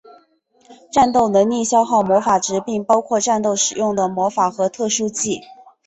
[0.91, 5.41] 战斗能力消耗魔法值并包括战斗使用的魔法和特殊技。